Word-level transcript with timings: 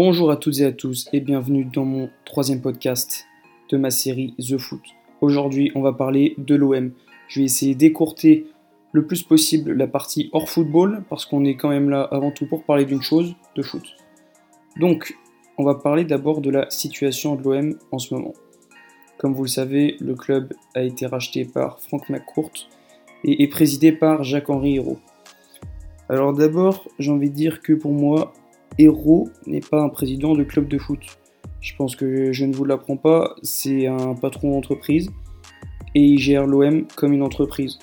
Bonjour 0.00 0.30
à 0.30 0.36
toutes 0.36 0.60
et 0.60 0.64
à 0.64 0.70
tous 0.70 1.08
et 1.12 1.18
bienvenue 1.18 1.64
dans 1.64 1.84
mon 1.84 2.08
troisième 2.24 2.60
podcast 2.60 3.26
de 3.68 3.76
ma 3.76 3.90
série 3.90 4.32
The 4.38 4.56
Foot. 4.56 4.80
Aujourd'hui, 5.20 5.72
on 5.74 5.82
va 5.82 5.92
parler 5.92 6.36
de 6.38 6.54
l'OM. 6.54 6.92
Je 7.26 7.40
vais 7.40 7.46
essayer 7.46 7.74
d'écourter 7.74 8.46
le 8.92 9.04
plus 9.04 9.24
possible 9.24 9.72
la 9.72 9.88
partie 9.88 10.30
hors 10.32 10.48
football 10.48 11.02
parce 11.10 11.26
qu'on 11.26 11.44
est 11.44 11.56
quand 11.56 11.70
même 11.70 11.90
là 11.90 12.02
avant 12.12 12.30
tout 12.30 12.46
pour 12.46 12.62
parler 12.62 12.84
d'une 12.84 13.02
chose, 13.02 13.34
de 13.56 13.62
foot. 13.62 13.96
Donc, 14.78 15.18
on 15.58 15.64
va 15.64 15.74
parler 15.74 16.04
d'abord 16.04 16.42
de 16.42 16.50
la 16.50 16.70
situation 16.70 17.34
de 17.34 17.42
l'OM 17.42 17.74
en 17.90 17.98
ce 17.98 18.14
moment. 18.14 18.34
Comme 19.18 19.34
vous 19.34 19.42
le 19.42 19.48
savez, 19.48 19.96
le 19.98 20.14
club 20.14 20.54
a 20.76 20.82
été 20.82 21.06
racheté 21.06 21.44
par 21.44 21.80
Frank 21.80 22.08
McCourt 22.08 22.52
et 23.24 23.42
est 23.42 23.48
présidé 23.48 23.90
par 23.90 24.22
Jacques-Henri 24.22 24.76
Hérault. 24.76 25.00
Alors 26.08 26.34
d'abord, 26.34 26.86
j'ai 27.00 27.10
envie 27.10 27.30
de 27.30 27.34
dire 27.34 27.62
que 27.62 27.72
pour 27.72 27.90
moi, 27.90 28.32
Hérault 28.78 29.28
n'est 29.46 29.60
pas 29.60 29.82
un 29.82 29.88
président 29.88 30.34
de 30.34 30.44
club 30.44 30.68
de 30.68 30.78
foot. 30.78 31.00
Je 31.60 31.74
pense 31.76 31.96
que 31.96 32.32
je 32.32 32.44
ne 32.44 32.54
vous 32.54 32.64
l'apprends 32.64 32.96
pas, 32.96 33.34
c'est 33.42 33.86
un 33.86 34.14
patron 34.14 34.52
d'entreprise 34.52 35.10
et 35.94 36.00
il 36.00 36.18
gère 36.18 36.46
l'OM 36.46 36.86
comme 36.96 37.12
une 37.12 37.22
entreprise. 37.22 37.78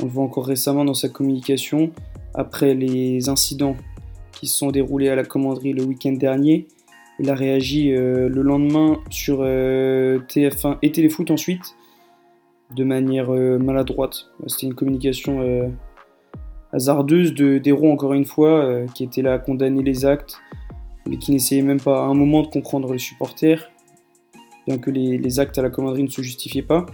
On 0.00 0.04
le 0.04 0.10
voit 0.10 0.24
encore 0.24 0.46
récemment 0.46 0.84
dans 0.84 0.94
sa 0.94 1.08
communication 1.08 1.90
après 2.34 2.74
les 2.74 3.28
incidents 3.28 3.76
qui 4.32 4.46
se 4.46 4.56
sont 4.56 4.70
déroulés 4.70 5.10
à 5.10 5.14
la 5.14 5.24
commanderie 5.24 5.72
le 5.72 5.82
week-end 5.84 6.12
dernier. 6.12 6.66
Il 7.18 7.28
a 7.28 7.34
réagi 7.34 7.92
euh, 7.92 8.28
le 8.30 8.40
lendemain 8.40 8.98
sur 9.10 9.40
euh, 9.42 10.20
TF1 10.28 10.78
et 10.80 10.90
Téléfoot 10.90 11.30
ensuite, 11.30 11.76
de 12.74 12.84
manière 12.84 13.30
euh, 13.34 13.58
maladroite. 13.58 14.30
C'était 14.46 14.66
une 14.66 14.74
communication 14.74 15.70
hasardeuse 16.72 17.34
de 17.34 17.58
d'héros 17.58 17.90
encore 17.90 18.12
une 18.12 18.24
fois, 18.24 18.84
qui 18.94 19.04
était 19.04 19.22
là 19.22 19.34
à 19.34 19.38
condamner 19.38 19.82
les 19.82 20.04
actes, 20.04 20.38
mais 21.06 21.16
qui 21.16 21.32
n'essayait 21.32 21.62
même 21.62 21.80
pas 21.80 22.00
à 22.00 22.06
un 22.06 22.14
moment 22.14 22.42
de 22.42 22.48
comprendre 22.48 22.92
les 22.92 22.98
supporters, 22.98 23.70
bien 24.66 24.78
que 24.78 24.90
les, 24.90 25.18
les 25.18 25.40
actes 25.40 25.58
à 25.58 25.62
la 25.62 25.70
commanderie 25.70 26.04
ne 26.04 26.08
se 26.08 26.22
justifiaient 26.22 26.62
pas. 26.62 26.86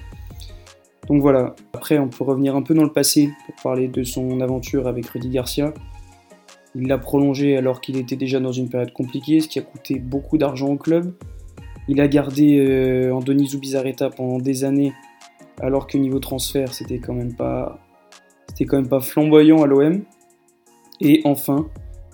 Donc 1.08 1.20
voilà, 1.20 1.54
après 1.72 1.98
on 1.98 2.08
peut 2.08 2.24
revenir 2.24 2.56
un 2.56 2.62
peu 2.62 2.74
dans 2.74 2.82
le 2.82 2.92
passé 2.92 3.30
pour 3.44 3.54
parler 3.62 3.88
de 3.88 4.02
son 4.02 4.40
aventure 4.40 4.88
avec 4.88 5.06
Rudy 5.06 5.28
Garcia. 5.28 5.72
Il 6.74 6.88
l'a 6.88 6.98
prolongé 6.98 7.56
alors 7.56 7.80
qu'il 7.80 7.96
était 7.96 8.16
déjà 8.16 8.40
dans 8.40 8.52
une 8.52 8.68
période 8.68 8.92
compliquée, 8.92 9.40
ce 9.40 9.48
qui 9.48 9.58
a 9.58 9.62
coûté 9.62 9.98
beaucoup 9.98 10.36
d'argent 10.36 10.68
au 10.68 10.76
club. 10.76 11.14
Il 11.88 12.00
a 12.00 12.08
gardé 12.08 12.58
euh, 12.58 13.14
Andoni 13.14 13.46
Zubizarreta 13.46 14.10
pendant 14.10 14.38
des 14.38 14.64
années, 14.64 14.92
alors 15.60 15.86
que 15.86 15.96
niveau 15.96 16.18
transfert, 16.18 16.74
c'était 16.74 16.98
quand 16.98 17.14
même 17.14 17.34
pas, 17.34 17.78
c'était 18.56 18.64
quand 18.64 18.76
même 18.76 18.88
pas 18.88 19.00
flamboyant 19.00 19.62
à 19.62 19.66
l'OM. 19.66 20.02
Et 21.00 21.20
enfin, 21.24 21.68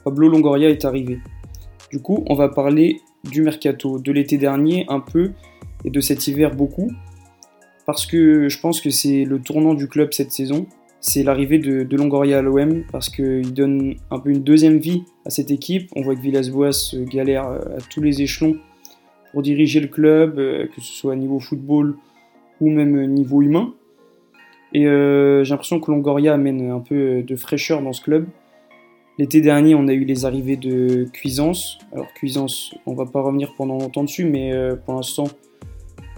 Pablo 0.05 0.29
Longoria 0.29 0.71
est 0.71 0.85
arrivé. 0.85 1.19
Du 1.91 2.01
coup, 2.01 2.25
on 2.29 2.35
va 2.35 2.49
parler 2.49 3.01
du 3.31 3.43
mercato 3.43 3.99
de 3.99 4.13
l'été 4.13 4.39
dernier 4.39 4.85
un 4.89 5.01
peu 5.01 5.33
et 5.85 5.91
de 5.91 6.01
cet 6.01 6.27
hiver 6.27 6.55
beaucoup, 6.55 6.91
parce 7.87 8.07
que 8.07 8.49
je 8.49 8.61
pense 8.61 8.81
que 8.81 8.91
c'est 8.91 9.25
le 9.25 9.41
tournant 9.41 9.75
du 9.75 9.89
club 9.89 10.13
cette 10.13 10.33
saison 10.33 10.67
c'est 11.03 11.25
l'arrivée 11.25 11.59
de, 11.59 11.97
Longoria 11.97 12.39
à 12.39 12.43
l'OM 12.43 12.85
parce 12.93 13.11
qu'il 13.11 13.53
donne 13.53 13.97
un 14.13 14.21
peu 14.21 14.31
une 14.31 14.45
deuxième 14.45 14.79
vie 14.79 15.03
à 15.27 15.31
cette 15.31 15.51
équipe. 15.51 15.91
On 15.97 16.03
voit 16.03 16.15
que 16.15 16.21
Villas-Boas 16.21 16.95
galère 16.95 17.43
à 17.43 17.79
tous 17.91 18.01
les 18.01 18.23
échelons 18.23 18.57
pour 19.33 19.43
diriger 19.43 19.81
le 19.81 19.89
club, 19.89 20.39
euh, 20.39 20.69
que 20.69 20.81
ce 20.81 20.93
soit 20.93 21.17
niveau 21.17 21.41
football 21.41 21.97
ou 22.61 22.71
même 22.71 23.07
niveau 23.07 23.43
humain. 23.43 23.75
Et 24.75 24.87
euh, 24.87 25.45
j'ai 25.45 25.51
l'impression 25.51 25.81
que 25.81 25.91
Longoria 25.91 26.35
amène 26.35 26.71
un 26.71 26.81
peu 26.81 27.23
de 27.23 27.37
fraîcheur 27.37 27.83
dans 27.83 27.93
ce 27.93 28.01
club. 28.01 28.27
L'été 29.19 29.41
dernier, 29.41 29.75
on 29.75 29.89
a 29.89 29.93
eu 29.93 30.05
les 30.05 30.25
arrivées 30.25 30.57
de 30.57 31.07
Cuisance. 31.13 31.79
Alors 31.93 32.13
Cuisance, 32.15 32.75
on 32.87 32.95
va 32.95 33.05
pas 33.05 33.21
revenir 33.21 33.55
pendant 33.57 33.79
longtemps 33.79 34.05
dessus, 34.05 34.25
mais 34.25 34.53
euh, 34.53 34.75
pour 34.75 34.95
l'instant, 34.95 35.27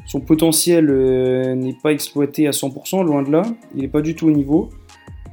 son 0.07 0.21
potentiel 0.21 0.91
euh, 0.91 1.55
n'est 1.55 1.77
pas 1.83 1.93
exploité 1.93 2.47
à 2.47 2.51
100%, 2.51 3.05
loin 3.05 3.23
de 3.23 3.31
là. 3.31 3.43
Il 3.75 3.83
n'est 3.83 3.89
pas 3.89 4.03
du 4.03 4.15
tout 4.15 4.29
au 4.29 4.31
niveau. 4.31 4.69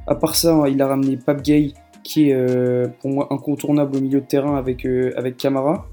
À 0.06 0.14
part 0.14 0.34
ça, 0.34 0.64
il 0.68 0.80
a 0.80 0.86
ramené 0.86 1.16
Pape 1.16 1.42
qui 1.42 2.30
est 2.30 2.34
euh, 2.34 2.88
pour 3.00 3.10
moi 3.10 3.28
incontournable 3.30 3.96
au 3.96 4.00
milieu 4.00 4.20
de 4.20 4.26
terrain 4.26 4.56
avec, 4.56 4.84
euh, 4.86 5.12
avec 5.16 5.36
Camara. 5.36 5.88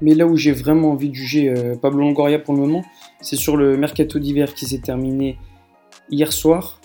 Mais 0.00 0.14
là 0.14 0.26
où 0.26 0.36
j'ai 0.36 0.52
vraiment 0.52 0.92
envie 0.92 1.10
de 1.10 1.14
juger 1.14 1.52
Pablo 1.82 1.98
Longoria 1.98 2.38
pour 2.38 2.54
le 2.54 2.60
moment, 2.60 2.84
c'est 3.20 3.34
sur 3.34 3.56
le 3.56 3.76
mercato 3.76 4.20
d'hiver 4.20 4.54
qui 4.54 4.64
s'est 4.64 4.78
terminé 4.78 5.36
hier 6.10 6.32
soir. 6.32 6.80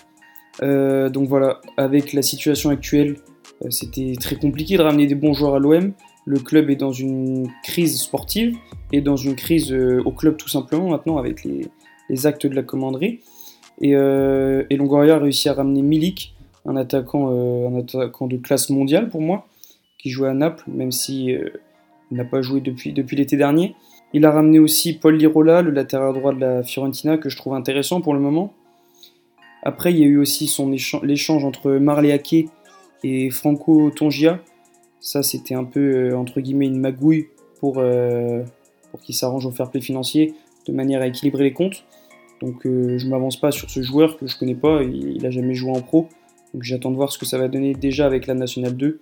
donc 0.60 1.28
voilà, 1.28 1.60
avec 1.76 2.12
la 2.12 2.22
situation 2.22 2.70
actuelle, 2.70 3.16
c'était 3.70 4.14
très 4.20 4.36
compliqué 4.36 4.76
de 4.76 4.82
ramener 4.82 5.06
des 5.06 5.14
bons 5.14 5.34
joueurs 5.34 5.54
à 5.54 5.58
l'OM 5.58 5.94
le 6.24 6.38
club 6.38 6.70
est 6.70 6.76
dans 6.76 6.92
une 6.92 7.48
crise 7.62 8.00
sportive 8.00 8.56
et 8.92 9.00
dans 9.00 9.16
une 9.16 9.36
crise 9.36 9.72
euh, 9.72 10.02
au 10.04 10.12
club 10.12 10.36
tout 10.36 10.48
simplement 10.48 10.88
maintenant 10.88 11.18
avec 11.18 11.44
les, 11.44 12.26
actes 12.26 12.46
de 12.46 12.54
la 12.54 12.62
commanderie. 12.62 13.20
Et, 13.80 13.94
euh, 13.94 14.64
Longoria 14.70 15.16
a 15.16 15.18
réussi 15.18 15.48
à 15.48 15.54
ramener 15.54 15.82
Milik, 15.82 16.34
un 16.64 16.76
attaquant, 16.76 17.30
euh, 17.30 17.68
un 17.68 17.78
attaquant 17.78 18.26
de 18.26 18.36
classe 18.36 18.70
mondiale 18.70 19.08
pour 19.08 19.20
moi, 19.20 19.46
qui 19.98 20.10
jouait 20.10 20.28
à 20.28 20.34
Naples, 20.34 20.64
même 20.68 20.92
si 20.92 21.34
n'a 22.10 22.24
pas 22.24 22.42
joué 22.42 22.60
depuis, 22.60 22.92
depuis 22.92 23.16
l'été 23.16 23.36
dernier. 23.36 23.74
Il 24.12 24.24
a 24.26 24.30
ramené 24.30 24.58
aussi 24.58 24.92
Paul 24.92 25.16
Lirola, 25.16 25.62
le 25.62 25.70
latéral 25.70 26.12
droit 26.14 26.32
de 26.32 26.40
la 26.40 26.62
Fiorentina, 26.62 27.16
que 27.16 27.28
je 27.28 27.36
trouve 27.36 27.54
intéressant 27.54 28.00
pour 28.00 28.14
le 28.14 28.20
moment. 28.20 28.52
Après, 29.64 29.92
il 29.92 29.98
y 29.98 30.04
a 30.04 30.06
eu 30.06 30.18
aussi 30.18 30.46
son 30.46 30.70
l'échange 31.02 31.44
entre 31.44 31.72
Marleake 31.72 32.46
et 33.02 33.30
Franco 33.30 33.90
Tongia, 33.90 34.40
ça, 35.04 35.22
c'était 35.22 35.54
un 35.54 35.64
peu, 35.64 35.80
euh, 35.80 36.16
entre 36.16 36.40
guillemets, 36.40 36.66
une 36.66 36.80
magouille 36.80 37.28
pour, 37.60 37.74
euh, 37.76 38.42
pour 38.90 39.00
qu'il 39.02 39.14
s'arrange 39.14 39.44
au 39.44 39.50
fair 39.50 39.70
play 39.70 39.82
financier 39.82 40.32
de 40.66 40.72
manière 40.72 41.02
à 41.02 41.06
équilibrer 41.06 41.44
les 41.44 41.52
comptes. 41.52 41.84
Donc 42.40 42.64
euh, 42.64 42.96
je 42.96 43.04
ne 43.04 43.10
m'avance 43.10 43.38
pas 43.38 43.50
sur 43.50 43.68
ce 43.68 43.82
joueur 43.82 44.16
que 44.16 44.26
je 44.26 44.34
ne 44.34 44.38
connais 44.38 44.54
pas, 44.54 44.82
il 44.82 45.22
n'a 45.22 45.30
jamais 45.30 45.52
joué 45.52 45.72
en 45.72 45.82
pro. 45.82 46.08
Donc 46.54 46.62
j'attends 46.62 46.90
de 46.90 46.96
voir 46.96 47.12
ce 47.12 47.18
que 47.18 47.26
ça 47.26 47.36
va 47.36 47.48
donner 47.48 47.74
déjà 47.74 48.06
avec 48.06 48.26
la 48.26 48.32
Nationale 48.32 48.74
2 48.74 48.98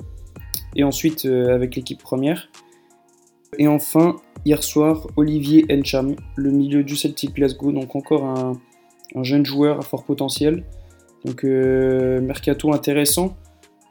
et 0.75 0.83
ensuite 0.83 1.25
avec 1.25 1.77
l'équipe 1.77 2.03
première. 2.03 2.51
Et 3.59 3.69
enfin, 3.69 4.17
hier 4.45 4.65
soir, 4.65 5.07
Olivier 5.15 5.67
Encham, 5.71 6.17
le 6.35 6.51
milieu 6.51 6.83
du 6.83 6.97
Celtic 6.97 7.35
Glasgow, 7.35 7.71
donc 7.71 7.95
encore 7.95 8.25
un, 8.25 8.55
un 9.15 9.23
jeune 9.23 9.45
joueur 9.45 9.79
à 9.79 9.83
fort 9.83 10.05
potentiel. 10.05 10.65
Donc 11.25 11.45
mercato 11.45 12.73
intéressant 12.73 13.37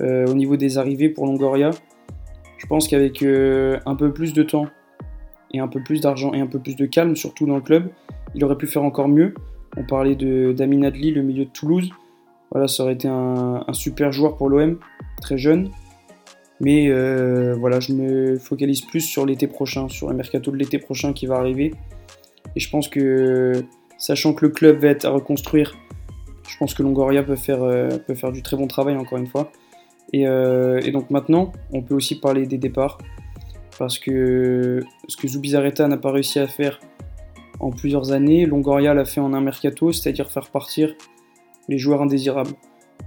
au 0.01 0.33
niveau 0.33 0.57
des 0.57 0.77
arrivées 0.77 1.09
pour 1.09 1.25
Longoria. 1.25 1.71
Je 2.61 2.67
pense 2.67 2.87
qu'avec 2.87 3.23
euh, 3.23 3.79
un 3.87 3.95
peu 3.95 4.13
plus 4.13 4.33
de 4.33 4.43
temps 4.43 4.67
et 5.51 5.59
un 5.59 5.67
peu 5.67 5.81
plus 5.81 5.99
d'argent 5.99 6.31
et 6.31 6.39
un 6.39 6.45
peu 6.45 6.59
plus 6.59 6.75
de 6.75 6.85
calme, 6.85 7.15
surtout 7.15 7.47
dans 7.47 7.55
le 7.55 7.61
club, 7.61 7.89
il 8.35 8.43
aurait 8.45 8.55
pu 8.55 8.67
faire 8.67 8.83
encore 8.83 9.07
mieux. 9.07 9.33
On 9.77 9.83
parlait 9.83 10.15
d'Amin 10.15 10.83
Adli, 10.83 11.11
le 11.11 11.23
milieu 11.23 11.45
de 11.45 11.49
Toulouse. 11.49 11.89
Voilà, 12.51 12.67
ça 12.67 12.83
aurait 12.83 12.93
été 12.93 13.07
un, 13.07 13.65
super 13.73 14.11
joueur 14.11 14.37
pour 14.37 14.47
l'OM, 14.47 14.77
très 15.21 15.39
jeune. 15.39 15.71
Mais 16.59 16.89
euh, 16.89 17.55
voilà, 17.59 17.79
je 17.79 17.93
me 17.93 18.37
focalise 18.37 18.81
plus 18.81 19.01
sur 19.01 19.25
l'été 19.25 19.47
prochain, 19.47 19.89
sur 19.89 20.09
le 20.09 20.15
mercato 20.15 20.51
de 20.51 20.57
l'été 20.57 20.77
prochain 20.77 21.13
qui 21.13 21.25
va 21.25 21.37
arriver. 21.37 21.73
Et 22.55 22.59
je 22.59 22.69
pense 22.69 22.89
que, 22.89 23.63
sachant 24.01 24.33
que 24.33 24.45
le 24.45 24.51
club 24.51 24.79
va 24.79 24.89
être 24.89 25.05
à 25.05 25.11
reconstruire, 25.11 25.77
je 26.49 26.57
pense 26.57 26.73
que 26.73 26.83
Longoria 26.83 27.23
peut 27.23 27.35
faire, 27.35 27.63
euh, 27.63 27.97
du 28.33 28.41
très 28.41 28.57
bon 28.57 28.67
travail, 28.67 28.97
encore 28.97 29.17
une 29.17 29.27
fois. 29.27 29.51
Euh, 30.13 30.81
et, 30.83 30.91
donc 30.91 31.09
maintenant, 31.09 31.53
on 31.71 31.81
peut 31.81 31.95
aussi 31.95 32.19
parler 32.19 32.45
des 32.45 32.57
départs. 32.57 32.97
Parce 33.79 33.97
que 33.97 34.83
ce 35.07 35.17
que 35.17 35.27
Zubizarreta 35.27 35.87
n'a 35.87 35.97
pas 35.97 36.11
réussi 36.11 36.39
à 36.39 36.47
faire 36.47 36.79
en 37.59 37.69
plusieurs 37.69 38.11
années, 38.11 38.45
Longoria 38.45 38.93
l'a 38.93 39.05
fait 39.05 39.21
en 39.21 39.33
un 39.33 39.41
mercato, 39.41 39.91
c'est-à-dire 39.91 40.29
faire 40.29 40.49
partir 40.49 40.93
les 41.69 41.77
joueurs 41.77 42.01
indésirables. 42.01 42.51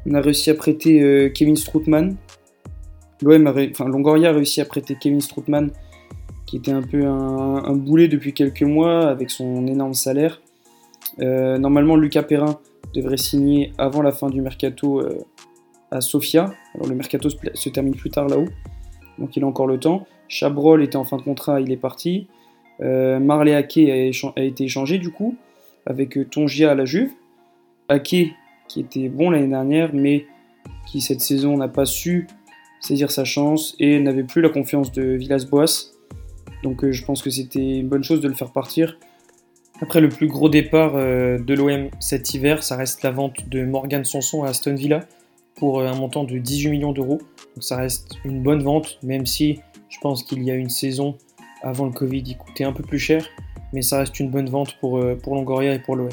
On 0.07 0.15
a 0.15 0.21
réussi 0.21 0.51
à 0.51 0.55
prêter 0.55 1.03
euh, 1.03 1.29
Kevin 1.29 1.57
Stroutman. 1.57 2.17
Longoria 3.23 4.31
a 4.31 4.33
réussi 4.33 4.61
à 4.61 4.65
prêter 4.65 4.97
Kevin 4.99 5.21
Stroutman, 5.21 5.71
qui 6.47 6.57
était 6.57 6.73
un 6.73 6.83
peu 6.83 7.05
un, 7.05 7.75
boulet 7.75 8.09
depuis 8.09 8.33
quelques 8.33 8.63
mois 8.63 9.09
avec 9.09 9.31
son 9.31 9.67
énorme 9.67 9.95
salaire. 9.95 10.41
Euh, 11.21 11.59
normalement, 11.59 11.97
Lucas 11.97 12.23
Perrin 12.23 12.59
devrait 12.95 13.17
signer 13.17 13.73
avant 13.79 14.03
la 14.03 14.13
fin 14.13 14.31
du 14.31 14.41
mercato 14.41 15.03
à 15.95 16.01
Sofia. 16.01 16.53
Alors 16.75 16.89
le 16.89 16.95
mercato 16.95 17.29
se, 17.31 17.69
termine 17.69 17.95
plus 17.95 18.11
tard 18.11 18.29
là-haut, 18.29 18.49
donc 19.19 19.37
il 19.37 19.45
a 19.45 19.47
encore 19.47 19.67
le 19.67 19.79
temps. 19.79 20.07
Chabrol 20.29 20.83
était 20.83 20.97
en 20.97 21.05
fin 21.05 21.17
de 21.17 21.23
contrat, 21.23 21.61
il 21.61 21.71
est 21.71 21.77
parti. 21.77 22.27
Euh, 22.81 23.21
Marley 23.21 23.55
Ake 23.55 23.79
a, 23.79 24.43
été 24.43 24.65
échangé 24.65 24.99
du 24.99 25.11
coup, 25.11 25.37
avec 25.87 26.19
euh, 26.19 26.25
Tongia 26.25 26.73
à 26.73 26.75
la 26.75 26.85
Juve. 26.85 27.11
Ake, 27.89 28.33
qui 28.69 28.81
était 28.81 29.09
bon 29.09 29.31
l'année 29.31 29.49
dernière, 29.49 29.91
mais 29.95 30.27
qui 30.87 31.01
cette 31.01 31.21
saison 31.21 31.57
n'a 31.57 31.69
pas 31.69 31.85
su 31.85 32.27
saisir 32.81 33.11
sa 33.11 33.25
chance 33.25 33.77
et 33.79 33.99
n'avait 34.01 34.25
plus 34.25 34.43
la 34.43 34.49
confiance 34.49 34.93
de 34.93 35.03
Villas-Boas. 35.03 35.93
Donc 36.63 36.83
euh, 36.83 36.93
je 36.93 37.05
pense 37.05 37.23
que 37.23 37.31
c'était 37.31 37.79
une 37.79 37.89
bonne 37.89 38.05
chose 38.05 38.21
de 38.21 38.29
le 38.29 38.35
faire 38.35 38.53
partir. 38.53 38.99
Après 39.81 40.01
le 40.01 40.09
plus 40.09 40.29
gros 40.29 40.49
départ 40.49 40.93
euh, 40.95 41.39
de 41.39 41.55
l'OM 41.55 41.89
cet 41.99 42.33
hiver, 42.33 42.63
ça 42.63 42.77
reste 42.77 43.03
la 43.03 43.11
vente 43.11 43.49
de 43.49 43.65
Morgan 43.65 44.05
Sanson 44.05 44.45
à 44.45 44.51
Aston 44.51 44.75
Villa 44.75 45.01
pour 45.57 45.81
euh, 45.81 45.87
un 45.87 45.95
montant 45.95 46.25
de 46.25 46.39
18 46.39 46.71
millions 46.71 46.93
d'euros. 46.93 47.19
Donc 47.55 47.65
ça 47.65 47.77
reste 47.77 48.15
une 48.25 48.43
bonne 48.43 48.63
vente, 48.63 48.99
même 49.03 49.27
si 49.27 49.61
je 49.89 49.99
pense 50.01 50.23
qu'il 50.23 50.43
y 50.45 50.51
a 50.51 50.55
une 50.55 50.71
saison 50.71 51.17
Avant 51.63 51.87
le 51.87 51.93
Covid, 51.93 52.23
il 52.25 52.37
coûtait 52.37 52.65
un 52.65 52.73
peu 52.73 52.85
plus 52.85 53.01
cher, 53.01 53.27
mais 53.73 53.83
ça 53.83 53.99
reste 53.99 54.21
une 54.21 54.31
bonne 54.31 54.49
vente 54.49 54.77
pour, 54.81 54.99
euh, 54.99 55.17
pour 55.17 55.35
Longoria 55.35 55.75
et 55.75 55.81
pour 55.81 55.97
l'OM. 55.97 56.09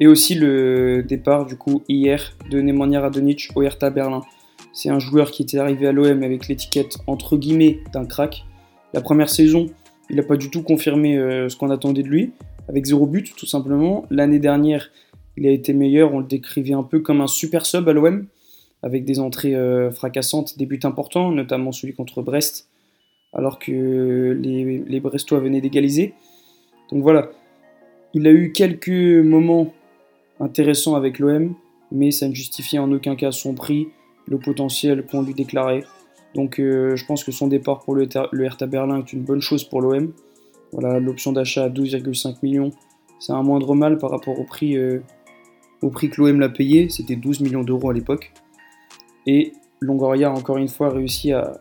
Et 0.00 0.06
aussi 0.06 0.34
le 0.34 1.02
départ, 1.02 1.44
du 1.44 1.56
coup, 1.56 1.82
hier, 1.88 2.36
de 2.50 2.62
Nemanja 2.62 3.02
Radonic 3.02 3.50
au 3.54 3.62
Hertha 3.62 3.90
Berlin. 3.90 4.22
C'est 4.72 4.88
un 4.88 4.98
joueur 4.98 5.30
qui 5.30 5.42
était 5.42 5.58
arrivé 5.58 5.88
à 5.88 5.92
l'OM 5.92 6.22
avec 6.22 6.48
l'étiquette 6.48 6.96
entre 7.06 7.36
guillemets 7.36 7.80
d'un 7.92 8.06
crack. 8.06 8.44
La 8.94 9.02
première 9.02 9.28
saison, 9.28 9.66
il 10.10 10.16
n'a 10.16 10.22
pas 10.22 10.36
du 10.36 10.50
tout 10.50 10.62
confirmé 10.62 11.16
euh, 11.16 11.48
ce 11.48 11.56
qu'on 11.56 11.70
attendait 11.70 12.02
de 12.02 12.08
lui, 12.08 12.32
avec 12.68 12.84
zéro 12.84 13.06
but 13.06 13.34
tout 13.36 13.46
simplement. 13.46 14.04
L'année 14.10 14.38
dernière, 14.38 14.90
il 15.36 15.46
a 15.46 15.50
été 15.50 15.72
meilleur, 15.72 16.12
on 16.12 16.18
le 16.18 16.26
décrivait 16.26 16.74
un 16.74 16.82
peu 16.82 17.00
comme 17.00 17.20
un 17.20 17.26
super 17.26 17.64
sub 17.64 17.88
à 17.88 17.92
l'OM, 17.92 18.26
avec 18.82 19.04
des 19.04 19.20
entrées 19.20 19.54
euh, 19.54 19.90
fracassantes, 19.90 20.58
des 20.58 20.66
buts 20.66 20.80
importants, 20.84 21.30
notamment 21.30 21.72
celui 21.72 21.94
contre 21.94 22.22
Brest, 22.22 22.68
alors 23.32 23.58
que 23.58 24.36
les, 24.40 24.78
les 24.78 25.00
Brestois 25.00 25.40
venaient 25.40 25.60
d'égaliser. 25.60 26.14
Donc 26.90 27.02
voilà, 27.02 27.30
il 28.14 28.26
a 28.26 28.32
eu 28.32 28.52
quelques 28.52 28.88
moments 28.88 29.72
intéressants 30.40 30.96
avec 30.96 31.18
l'OM, 31.18 31.54
mais 31.92 32.10
ça 32.10 32.28
ne 32.28 32.34
justifiait 32.34 32.78
en 32.78 32.90
aucun 32.90 33.14
cas 33.16 33.30
son 33.30 33.54
prix, 33.54 33.88
le 34.26 34.38
potentiel 34.38 35.04
qu'on 35.04 35.22
lui 35.22 35.34
déclarait. 35.34 35.84
Donc 36.34 36.58
euh, 36.58 36.96
je 36.96 37.04
pense 37.06 37.24
que 37.24 37.32
son 37.32 37.48
départ 37.48 37.80
pour 37.80 37.94
le, 37.94 38.08
Hertha 38.40 38.66
Berlin 38.66 38.98
est 38.98 39.12
une 39.12 39.22
bonne 39.22 39.40
chose 39.40 39.64
pour 39.64 39.80
l'OM. 39.80 40.12
Voilà, 40.72 41.00
l'option 41.00 41.32
d'achat 41.32 41.64
à 41.64 41.68
12,5 41.68 42.36
millions, 42.42 42.70
c'est 43.18 43.32
un 43.32 43.42
moindre 43.42 43.74
mal 43.74 43.98
par 43.98 44.10
rapport 44.10 44.38
au 44.38 44.44
prix, 44.44 44.76
euh, 44.76 45.00
au 45.82 45.90
prix 45.90 46.10
que 46.10 46.20
l'OM 46.20 46.38
l'a 46.38 46.48
payé, 46.48 46.88
c'était 46.88 47.16
12 47.16 47.40
millions 47.40 47.64
d'euros 47.64 47.90
à 47.90 47.92
l'époque. 47.92 48.32
Et 49.26 49.52
Longoria 49.80 50.30
encore 50.30 50.58
une 50.58 50.68
fois 50.68 50.90
réussi 50.90 51.32
à 51.32 51.60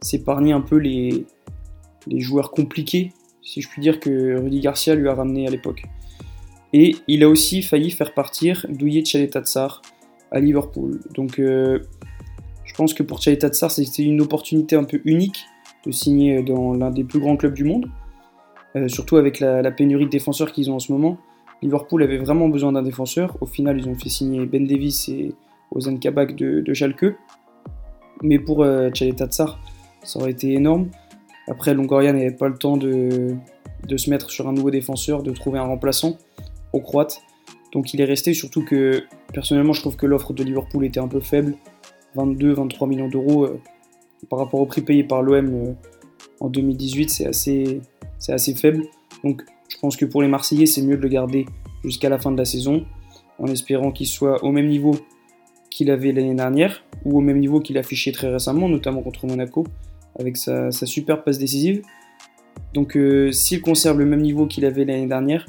s'épargner 0.00 0.52
un 0.52 0.60
peu 0.60 0.76
les, 0.76 1.26
joueurs 2.06 2.50
compliqués, 2.50 3.12
si 3.42 3.60
je 3.60 3.68
puis 3.68 3.80
dire, 3.80 3.98
que 3.98 4.38
Rudy 4.38 4.60
Garcia 4.60 4.94
lui 4.94 5.08
a 5.08 5.14
ramené 5.14 5.48
à 5.48 5.50
l'époque. 5.50 5.82
Et 6.72 6.96
il 7.08 7.22
a 7.22 7.28
aussi 7.28 7.62
failli 7.62 7.90
faire 7.90 8.14
partir 8.14 8.66
Douye 8.68 9.02
Tchaletatsar 9.02 9.80
à 10.30 10.40
Liverpool. 10.40 11.00
Donc 11.14 11.38
euh, 11.38 11.80
je 12.64 12.74
pense 12.74 12.94
que 12.94 13.02
pour 13.02 13.20
Tchaletatsar, 13.20 13.70
c'était 13.70 14.02
une 14.02 14.20
opportunité 14.20 14.76
un 14.76 14.84
peu 14.84 15.00
unique 15.04 15.44
de 15.86 15.92
signer 15.92 16.42
dans 16.42 16.72
l'un 16.72 16.90
des 16.90 17.04
plus 17.04 17.20
grands 17.20 17.36
clubs 17.36 17.54
du 17.54 17.64
monde. 17.64 17.90
Euh, 18.76 18.88
surtout 18.88 19.16
avec 19.16 19.38
la, 19.38 19.70
pénurie 19.70 20.06
de 20.06 20.10
défenseurs 20.10 20.50
qu'ils 20.52 20.70
ont 20.70 20.74
en 20.74 20.80
ce 20.80 20.92
moment. 20.92 21.16
Liverpool 21.62 22.02
avait 22.02 22.18
vraiment 22.18 22.48
besoin 22.48 22.72
d'un 22.72 22.82
défenseur. 22.82 23.36
Au 23.40 23.46
final, 23.46 23.78
ils 23.78 23.88
ont 23.88 23.94
fait 23.94 24.08
signer 24.08 24.46
Ben 24.46 24.66
Davis 24.66 25.08
et 25.08 25.34
Ozan 25.70 25.96
Kabak 25.96 26.34
de, 26.34 26.60
de 26.60 26.74
Schalke. 26.74 27.16
Mais 28.22 28.38
pour 28.38 28.62
euh, 28.62 28.90
Tsar, 28.90 29.60
ça 30.02 30.18
aurait 30.18 30.32
été 30.32 30.52
énorme. 30.52 30.88
Après, 31.46 31.74
Longoria 31.74 32.12
n'avait 32.12 32.30
pas 32.30 32.48
le 32.48 32.56
temps 32.56 32.76
de, 32.76 33.36
se 33.96 34.10
mettre 34.10 34.30
sur 34.30 34.48
un 34.48 34.52
nouveau 34.52 34.70
défenseur, 34.70 35.22
de 35.22 35.30
trouver 35.30 35.58
un 35.58 35.64
remplaçant 35.64 36.16
au 36.72 36.80
Croate. 36.80 37.22
Donc 37.72 37.92
il 37.92 38.00
est 38.00 38.06
resté, 38.06 38.34
surtout 38.34 38.64
que 38.64 39.04
personnellement, 39.32 39.72
je 39.72 39.80
trouve 39.80 39.96
que 39.96 40.06
l'offre 40.06 40.32
de 40.32 40.42
Liverpool 40.42 40.84
était 40.84 41.00
un 41.00 41.08
peu 41.08 41.20
faible. 41.20 41.54
22-23 42.16 42.88
millions 42.88 43.08
d'euros 43.08 43.44
euh, 43.44 43.60
par 44.28 44.38
rapport 44.38 44.60
au 44.60 44.66
prix 44.66 44.82
payé 44.82 45.04
par 45.04 45.22
l'OM 45.22 45.54
euh, 45.54 45.72
en 46.40 46.48
2018, 46.48 47.10
c'est 47.10 47.26
assez, 47.26 47.80
assez 48.28 48.54
faible. 48.54 48.84
Donc 49.22 49.42
je 49.68 49.78
pense 49.78 49.96
que 49.96 50.04
pour 50.04 50.22
les 50.22 50.28
Marseillais, 50.28 50.66
c'est 50.66 50.82
mieux 50.82 50.96
de 50.96 51.02
le 51.02 51.08
garder 51.08 51.46
jusqu'à 51.82 52.08
la 52.08 52.18
fin 52.18 52.32
de 52.32 52.38
la 52.38 52.44
saison, 52.44 52.84
en 53.38 53.46
espérant 53.46 53.90
qu'il 53.90 54.06
soit 54.06 54.42
au 54.44 54.52
même 54.52 54.68
niveau 54.68 54.96
qu'il 55.70 55.90
avait 55.90 56.12
l'année 56.12 56.34
dernière, 56.34 56.84
ou 57.04 57.18
au 57.18 57.20
même 57.20 57.38
niveau 57.38 57.60
qu'il 57.60 57.76
a 57.76 57.80
affiché 57.80 58.12
très 58.12 58.28
récemment, 58.28 58.68
notamment 58.68 59.02
contre 59.02 59.26
Monaco, 59.26 59.64
avec 60.18 60.36
sa, 60.36 60.70
super 60.70 61.24
passe 61.24 61.38
décisive. 61.38 61.82
Donc 62.72 62.96
euh, 62.96 63.32
s'il 63.32 63.60
conserve 63.60 63.98
le 63.98 64.06
même 64.06 64.20
niveau 64.20 64.46
qu'il 64.46 64.64
avait 64.64 64.84
l'année 64.84 65.06
dernière, 65.06 65.46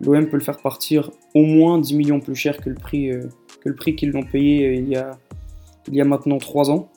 l'OM 0.00 0.26
peut 0.26 0.36
le 0.36 0.42
faire 0.42 0.58
partir 0.58 1.10
au 1.34 1.42
moins 1.42 1.78
10 1.78 1.94
millions 1.94 2.20
plus 2.20 2.34
cher 2.34 2.56
que 2.56 2.70
le 2.70 2.76
prix, 2.76 3.96
qu'ils 3.96 4.10
l'ont 4.10 4.22
payé 4.22 4.74
il, 4.74 4.88
y 4.88 4.96
a, 4.96 5.18
il 5.88 5.94
y 5.94 6.00
a 6.00 6.04
maintenant 6.04 6.38
3 6.38 6.70
ans. 6.70 6.88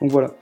Donc 0.00 0.10
voilà, 0.10 0.34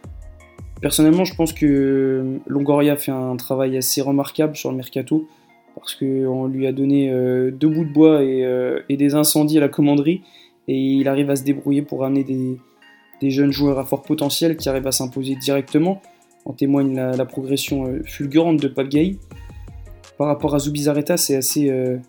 Personnellement, 0.81 1.25
je 1.25 1.35
pense 1.35 1.53
que 1.53 2.39
Longoria 2.47 2.97
fait 2.97 3.11
un 3.11 3.37
travail 3.37 3.77
assez 3.77 4.01
remarquable 4.01 4.57
sur 4.57 4.71
le 4.71 4.77
mercato 4.77 5.27
parce 5.75 5.95
qu'on 5.95 6.47
lui 6.47 6.67
a 6.67 6.73
donné 6.73 7.11
euh, 7.11 7.51
deux 7.51 7.69
bouts 7.69 7.85
de 7.85 7.93
bois 7.93 8.21
euh, 8.21 8.81
et, 8.89 8.97
des 8.97 9.15
incendies 9.15 9.59
à 9.59 9.61
la 9.61 9.69
commanderie 9.69 10.23
et 10.69 10.77
il 10.77 11.09
arrive 11.09 11.31
à 11.31 11.37
se 11.37 11.43
débrouiller 11.43 11.83
pour 11.83 12.05
amener 12.05 12.25
des, 12.25 13.31
jeunes 13.31 13.53
joueurs 13.53 13.79
à 13.79 13.85
fort 13.85 14.03
potentiel 14.03 14.57
qui 14.57 14.69
arrivent 14.69 14.87
à 14.87 14.93
s'imposer 14.93 15.35
directement. 15.35 16.01
En 16.45 16.53
témoigne 16.53 16.95
la, 16.95 17.25
progression 17.25 17.87
euh, 17.87 18.03
fulgurante 18.05 18.61
de 18.61 18.69
Pape 18.69 18.89
Gay. 18.89 19.17
Par 20.17 20.29
rapport 20.29 20.55
à 20.55 20.59
Zubizarreta, 20.59 21.17
c'est 21.17 21.37
assez, 21.37 22.01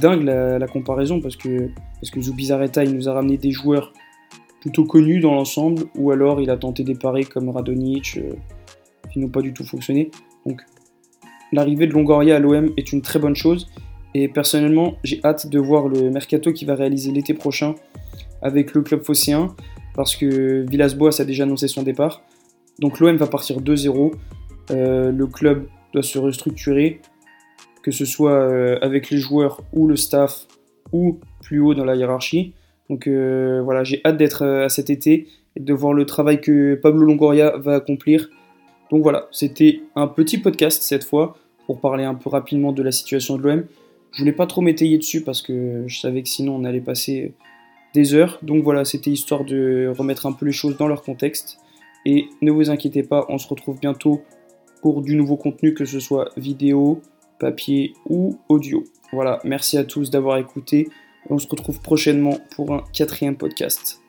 dingue 0.00 0.22
la, 0.24 0.66
comparaison 0.66 1.20
parce 1.20 1.36
que, 1.36 1.68
parce 2.00 2.10
que 2.10 2.20
Zubizarreta 2.20 2.84
il 2.84 2.94
nous 2.94 3.08
a 3.08 3.12
ramené 3.12 3.38
des 3.38 3.50
joueurs 3.50 3.92
plutôt 4.60 4.84
connu 4.84 5.20
dans 5.20 5.34
l'ensemble, 5.34 5.84
ou 5.96 6.10
alors 6.10 6.40
il 6.40 6.50
a 6.50 6.56
tenté 6.56 6.84
des 6.84 6.94
paris 6.94 7.26
comme 7.26 7.48
Radonic, 7.48 8.18
euh, 8.18 8.32
qui 9.12 9.18
n'ont 9.18 9.28
pas 9.28 9.42
du 9.42 9.52
tout 9.52 9.64
fonctionné. 9.64 10.10
Donc 10.46 10.62
l'arrivée 11.52 11.86
de 11.86 11.92
Longoria 11.92 12.36
à 12.36 12.38
l'OM 12.38 12.72
est 12.76 12.92
une 12.92 13.02
très 13.02 13.18
bonne 13.18 13.36
chose, 13.36 13.68
et 14.14 14.28
personnellement 14.28 14.94
j'ai 15.04 15.20
hâte 15.24 15.48
de 15.48 15.58
voir 15.58 15.88
le 15.88 16.10
mercato 16.10 16.52
qui 16.52 16.64
va 16.64 16.74
réaliser 16.74 17.12
l'été 17.12 17.34
prochain 17.34 17.74
avec 18.42 18.74
le 18.74 18.82
club 18.82 19.04
phocéen, 19.04 19.54
parce 19.94 20.16
que 20.16 20.64
Villas-Boas 20.68 21.20
a 21.20 21.24
déjà 21.24 21.44
annoncé 21.44 21.68
son 21.68 21.82
départ. 21.82 22.22
Donc 22.78 23.00
l'OM 23.00 23.16
va 23.16 23.26
partir 23.26 23.60
2-0, 23.60 24.12
euh, 24.70 25.10
le 25.10 25.26
club 25.26 25.66
doit 25.92 26.02
se 26.02 26.18
restructurer, 26.18 27.00
que 27.82 27.90
ce 27.90 28.04
soit 28.04 28.32
euh, 28.32 28.78
avec 28.82 29.10
les 29.10 29.18
joueurs 29.18 29.62
ou 29.72 29.88
le 29.88 29.96
staff, 29.96 30.46
ou 30.92 31.18
plus 31.42 31.60
haut 31.60 31.74
dans 31.74 31.84
la 31.84 31.96
hiérarchie. 31.96 32.54
Donc 32.88 33.06
euh, 33.06 33.60
voilà, 33.62 33.84
j'ai 33.84 34.00
hâte 34.04 34.16
d'être 34.16 34.42
euh, 34.42 34.64
à 34.64 34.68
cet 34.68 34.90
été 34.90 35.26
et 35.56 35.60
de 35.60 35.74
voir 35.74 35.92
le 35.92 36.06
travail 36.06 36.40
que 36.40 36.74
Pablo 36.74 37.04
Longoria 37.04 37.56
va 37.56 37.74
accomplir. 37.74 38.30
Donc 38.90 39.02
voilà, 39.02 39.28
c'était 39.30 39.82
un 39.94 40.06
petit 40.06 40.38
podcast 40.38 40.82
cette 40.82 41.04
fois 41.04 41.36
pour 41.66 41.80
parler 41.80 42.04
un 42.04 42.14
peu 42.14 42.30
rapidement 42.30 42.72
de 42.72 42.82
la 42.82 42.92
situation 42.92 43.36
de 43.36 43.42
l'OM. 43.42 43.64
Je 44.12 44.20
voulais 44.20 44.32
pas 44.32 44.46
trop 44.46 44.62
m'étayer 44.62 44.96
dessus 44.96 45.22
parce 45.22 45.42
que 45.42 45.84
je 45.86 45.98
savais 45.98 46.22
que 46.22 46.28
sinon 46.28 46.56
on 46.56 46.64
allait 46.64 46.80
passer 46.80 47.34
des 47.92 48.14
heures. 48.14 48.38
Donc 48.42 48.64
voilà, 48.64 48.84
c'était 48.84 49.10
histoire 49.10 49.44
de 49.44 49.92
remettre 49.96 50.26
un 50.26 50.32
peu 50.32 50.46
les 50.46 50.52
choses 50.52 50.76
dans 50.78 50.88
leur 50.88 51.02
contexte. 51.02 51.58
Et 52.06 52.28
ne 52.40 52.50
vous 52.50 52.70
inquiétez 52.70 53.02
pas, 53.02 53.26
on 53.28 53.36
se 53.36 53.46
retrouve 53.48 53.78
bientôt 53.78 54.22
pour 54.80 55.02
du 55.02 55.16
nouveau 55.16 55.36
contenu, 55.36 55.74
que 55.74 55.84
ce 55.84 56.00
soit 56.00 56.30
vidéo, 56.36 57.02
papier 57.38 57.92
ou 58.08 58.38
audio. 58.48 58.84
Voilà, 59.12 59.40
merci 59.44 59.76
à 59.76 59.84
tous 59.84 60.10
d'avoir 60.10 60.38
écouté 60.38 60.88
on 61.30 61.38
se 61.38 61.46
retrouve 61.48 61.80
prochainement 61.80 62.38
pour 62.54 62.72
un 62.72 62.84
quatrième 62.92 63.36
podcast. 63.36 64.00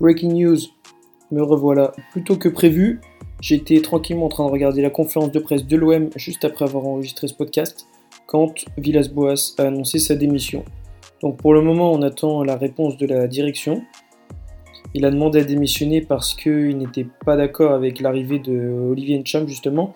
Breaking 0.00 0.34
news, 0.34 0.58
me 1.30 1.42
revoilà. 1.42 1.92
Plutôt 2.12 2.36
que 2.36 2.48
prévu, 2.48 3.00
j'étais 3.40 3.80
tranquillement 3.80 4.26
en 4.26 4.28
train 4.28 4.46
de 4.46 4.50
regarder 4.50 4.82
la 4.82 4.90
conférence 4.90 5.32
de 5.32 5.38
presse 5.38 5.66
de 5.66 5.76
l'OM 5.76 6.10
juste 6.16 6.44
après 6.44 6.64
avoir 6.64 6.86
enregistré 6.86 7.28
ce 7.28 7.34
podcast 7.34 7.86
quand 8.26 8.54
Villas-Boas 8.78 9.54
a 9.58 9.62
annoncé 9.62 9.98
sa 9.98 10.14
démission. 10.14 10.64
Donc 11.22 11.36
pour 11.38 11.54
le 11.54 11.62
moment, 11.62 11.92
on 11.92 12.02
attend 12.02 12.42
la 12.42 12.56
réponse 12.56 12.96
de 12.96 13.06
la 13.06 13.26
direction. 13.28 13.82
Il 14.94 15.04
a 15.04 15.10
demandé 15.10 15.40
à 15.40 15.44
démissionner 15.44 16.00
parce 16.00 16.34
qu'il 16.34 16.76
n'était 16.78 17.06
pas 17.24 17.36
d'accord 17.36 17.72
avec 17.72 18.00
l'arrivée 18.00 18.38
de 18.38 18.90
Olivier 18.90 19.18
Ncham 19.18 19.48
justement. 19.48 19.94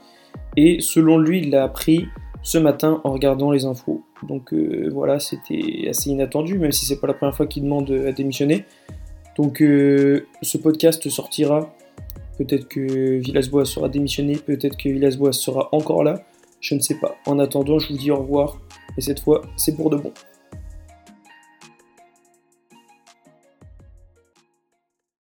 Et 0.56 0.80
selon 0.80 1.18
lui, 1.18 1.40
il 1.40 1.50
l'a 1.50 1.64
appris 1.64 2.06
ce 2.48 2.56
matin 2.56 3.02
en 3.04 3.12
regardant 3.12 3.50
les 3.50 3.66
infos. 3.66 4.00
Donc 4.22 4.54
euh, 4.54 4.88
voilà, 4.90 5.20
c'était 5.20 5.86
assez 5.86 6.08
inattendu, 6.08 6.58
même 6.58 6.72
si 6.72 6.86
c'est 6.86 6.98
pas 6.98 7.06
la 7.06 7.12
première 7.12 7.36
fois 7.36 7.46
qu'il 7.46 7.64
demande 7.64 7.90
à 7.90 8.12
démissionner. 8.12 8.64
Donc 9.36 9.60
euh, 9.60 10.26
ce 10.40 10.56
podcast 10.56 11.06
sortira. 11.10 11.74
Peut-être 12.38 12.66
que 12.66 13.18
Villas-Boas 13.18 13.66
sera 13.66 13.90
démissionné, 13.90 14.36
peut-être 14.36 14.78
que 14.78 14.88
Villas-Boas 14.88 15.32
sera 15.32 15.68
encore 15.72 16.02
là. 16.02 16.22
Je 16.60 16.74
ne 16.74 16.80
sais 16.80 16.94
pas. 16.94 17.16
En 17.26 17.38
attendant, 17.38 17.78
je 17.78 17.88
vous 17.88 17.98
dis 17.98 18.10
au 18.10 18.16
revoir. 18.16 18.58
Et 18.96 19.02
cette 19.02 19.20
fois, 19.20 19.42
c'est 19.58 19.76
pour 19.76 19.90
de 19.90 19.96
bon. 19.96 20.12